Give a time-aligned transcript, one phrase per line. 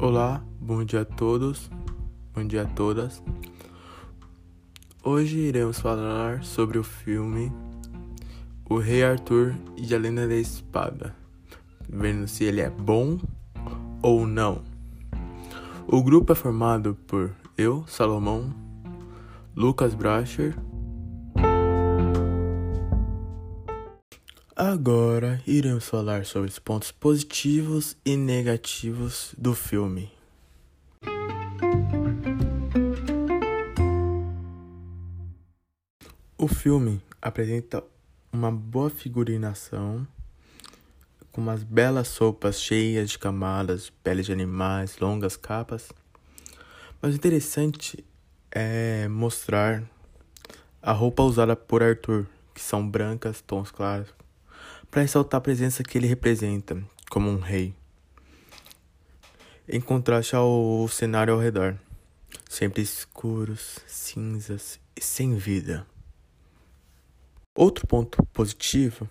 [0.00, 1.68] Olá, bom dia a todos,
[2.32, 3.20] bom dia a todas.
[5.02, 7.52] Hoje iremos falar sobre o filme
[8.70, 11.16] O Rei Arthur e a Lenda da Espada,
[11.88, 13.18] vendo se ele é bom
[14.00, 14.62] ou não.
[15.88, 18.54] O grupo é formado por eu, Salomão,
[19.56, 20.56] Lucas Bracher.
[24.60, 30.10] Agora iremos falar sobre os pontos positivos e negativos do filme.
[36.36, 37.84] O filme apresenta
[38.32, 40.04] uma boa figurinação,
[41.30, 45.88] com umas belas roupas cheias de camadas, peles de animais, longas capas.
[47.00, 48.04] Mas o interessante
[48.50, 49.84] é mostrar
[50.82, 54.17] a roupa usada por Arthur, que são brancas, tons claros,
[54.90, 57.74] para ressaltar a presença que ele representa como um rei,
[59.68, 61.76] em contraste ao cenário ao redor,
[62.48, 65.86] sempre escuros, cinzas e sem vida.
[67.54, 69.08] Outro ponto positivo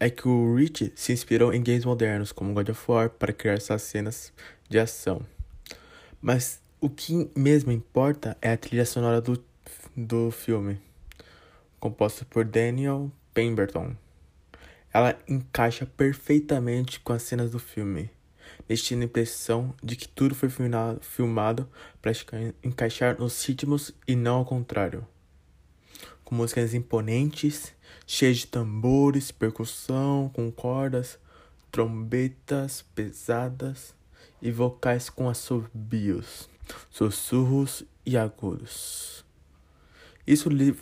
[0.00, 3.54] é que o Rich se inspirou em games modernos como God of War para criar
[3.54, 4.32] essas cenas
[4.68, 5.22] de ação.
[6.20, 9.42] Mas o que mesmo importa é a trilha sonora do,
[9.96, 10.80] do filme,
[11.80, 13.94] composta por Daniel Pemberton.
[14.98, 18.10] Ela encaixa perfeitamente com as cenas do filme,
[18.66, 20.48] deixando a impressão de que tudo foi
[21.00, 21.68] filmado
[22.02, 22.10] para
[22.64, 25.06] encaixar nos ritmos e não ao contrário.
[26.24, 27.72] Com músicas imponentes,
[28.08, 31.16] cheias de tambores, percussão, com cordas,
[31.70, 33.94] trombetas pesadas
[34.42, 36.50] e vocais com assobios,
[36.90, 39.24] sussurros e agudos.
[40.26, 40.76] Isso lhe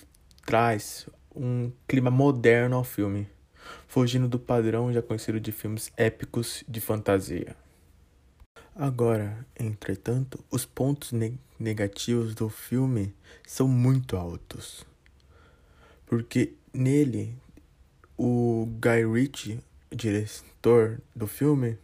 [0.46, 3.35] traz um clima moderno ao filme
[3.88, 7.56] fugindo do padrão já conhecido de filmes épicos de fantasia.
[8.74, 13.14] Agora, entretanto, os pontos ne negativos do filme
[13.46, 14.84] são muito altos.
[16.04, 17.34] Porque nele,
[18.18, 19.60] o Guy Ritchie,
[19.90, 21.78] diretor do filme,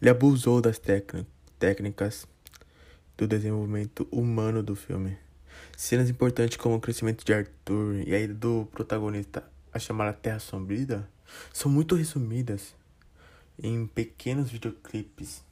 [0.00, 0.80] ele abusou das
[1.58, 2.26] técnicas
[3.16, 5.18] do desenvolvimento humano do filme.
[5.76, 9.42] Cenas importantes como o crescimento de Arthur e a ida do protagonista
[9.72, 11.08] a chamar a Terra Sombria
[11.52, 12.74] são muito resumidas
[13.58, 15.42] em pequenos videoclipes,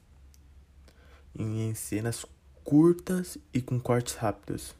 [1.37, 2.25] em cenas
[2.63, 4.75] curtas e com cortes rápidos.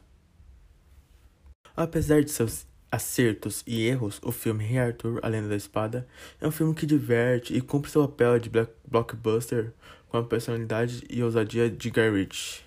[1.76, 6.06] Apesar de seus acertos e erros, o filme Rei Arthur, A Lenda da Espada,
[6.40, 8.50] é um filme que diverte e cumpre seu papel de
[8.88, 9.72] blockbuster
[10.08, 12.64] com a personalidade e ousadia de Guy Ritchie.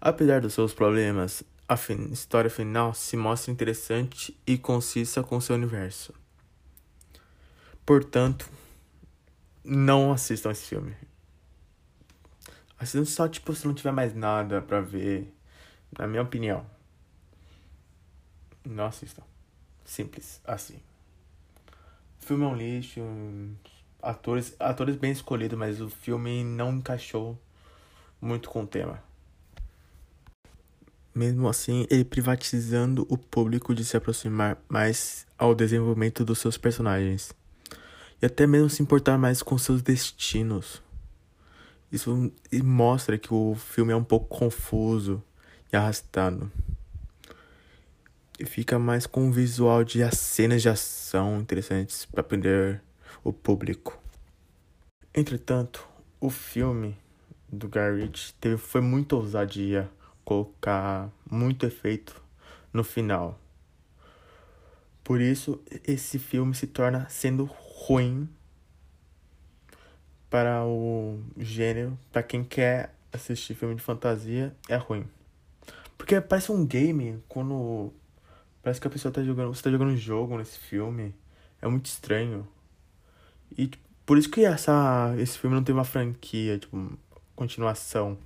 [0.00, 1.76] Apesar dos seus problemas, a
[2.12, 6.14] história final se mostra interessante e concisa com seu universo.
[7.90, 8.48] Portanto,
[9.64, 10.94] não assistam esse filme.
[12.78, 15.34] Assistam só, tipo, se não tiver mais nada pra ver.
[15.98, 16.64] Na minha opinião.
[18.64, 19.24] Não assistam.
[19.84, 20.76] Simples, assim.
[22.22, 23.00] O filme é um lixo.
[24.00, 27.36] Atores, atores bem escolhidos, mas o filme não encaixou
[28.20, 29.02] muito com o tema.
[31.12, 37.34] Mesmo assim, ele privatizando o público de se aproximar mais ao desenvolvimento dos seus personagens
[38.20, 40.82] e até mesmo se importar mais com seus destinos.
[41.90, 42.32] Isso
[42.62, 45.22] mostra que o filme é um pouco confuso
[45.72, 46.50] e arrastado.
[48.38, 52.82] E fica mais com um visual de cenas de ação interessantes para prender
[53.24, 53.98] o público.
[55.12, 55.86] Entretanto,
[56.20, 56.96] o filme
[57.48, 59.90] do Garrett teve foi muito ousadia
[60.24, 62.22] colocar muito efeito
[62.72, 63.38] no final.
[65.02, 67.44] Por isso, esse filme se torna sendo
[67.80, 68.28] ruim
[70.28, 75.08] para o gênero, para quem quer assistir filme de fantasia, é ruim.
[75.96, 77.92] Porque parece um game quando
[78.62, 81.14] parece que a pessoa tá jogando, você tá jogando um jogo nesse filme.
[81.60, 82.46] É muito estranho.
[83.56, 86.98] E tipo, por isso que essa esse filme não tem uma franquia, tipo,
[87.34, 88.18] continuação.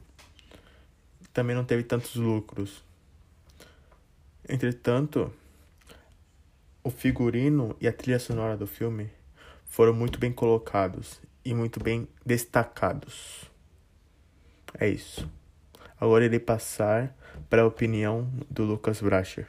[1.33, 2.83] Também não teve tantos lucros.
[4.49, 5.33] Entretanto,
[6.83, 9.11] o figurino e a trilha sonora do filme
[9.75, 13.51] foram muito bem colocados e muito bem destacados.
[14.79, 15.29] É isso.
[16.01, 17.13] Agora irei passar
[17.51, 19.49] para a opinião do Lucas Bracher.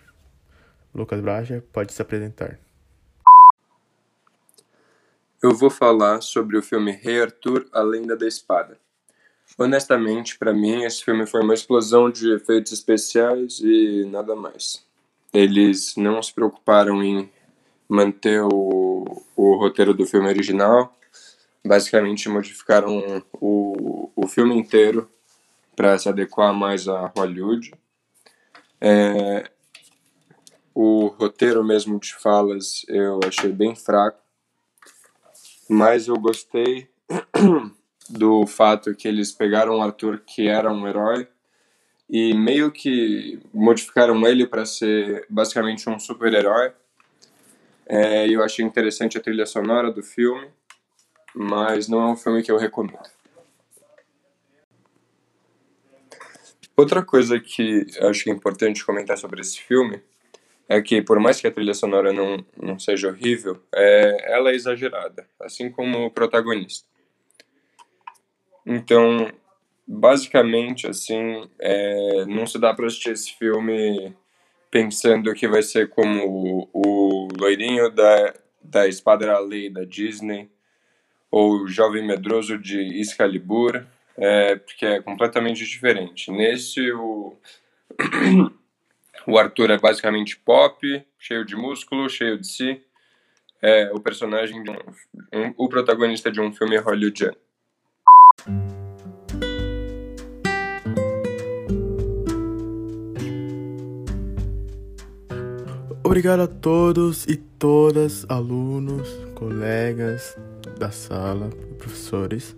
[0.96, 2.60] Lucas Bracher pode se apresentar.
[5.44, 8.80] Eu vou falar sobre o filme Rei Arthur, A Lenda da Espada.
[9.60, 14.84] Honestamente, para mim, esse filme foi uma explosão de efeitos especiais e nada mais.
[15.32, 17.32] Eles não se preocuparam em
[17.88, 18.85] manter o,
[19.36, 20.96] o roteiro do filme original,
[21.66, 25.10] basicamente modificaram o, o filme inteiro
[25.76, 27.74] para se adequar mais a Hollywood.
[28.80, 29.50] É,
[30.74, 34.20] o roteiro mesmo de falas eu achei bem fraco,
[35.70, 36.88] mas eu gostei
[38.10, 41.28] do fato que eles pegaram um ator que era um herói
[42.10, 46.72] e meio que modificaram ele para ser basicamente um super-herói.
[47.88, 50.50] É, eu achei interessante a trilha sonora do filme,
[51.34, 53.10] mas não é um filme que eu recomendo.
[56.76, 60.02] Outra coisa que acho que é importante comentar sobre esse filme
[60.68, 64.56] é que, por mais que a trilha sonora não, não seja horrível, é, ela é
[64.56, 66.88] exagerada, assim como o protagonista.
[68.66, 69.32] Então,
[69.88, 74.16] basicamente, assim, é, não se dá para assistir esse filme
[74.76, 80.50] pensando que vai ser como o, o loirinho da, da Espada da Lei da Disney
[81.32, 83.86] ou o Jovem Medroso de Excalibur,
[84.18, 86.30] é, porque é completamente diferente.
[86.30, 87.38] Nesse, o,
[89.26, 92.84] o Arthur é basicamente pop, cheio de músculo, cheio de si,
[93.62, 94.62] é o personagem,
[95.32, 97.38] um, o protagonista de um filme hollywoodiano.
[106.06, 110.38] Obrigado a todos e todas, alunos, colegas
[110.78, 111.50] da sala,
[111.80, 112.56] professores,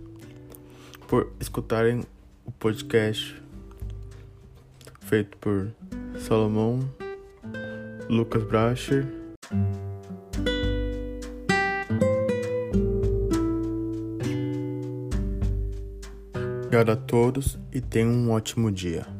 [1.06, 2.04] por escutarem
[2.44, 3.42] o podcast
[5.00, 5.72] feito por
[6.18, 6.80] Salomão,
[8.10, 9.06] Lucas Bracher.
[16.64, 19.17] Obrigado a todos e tenham um ótimo dia.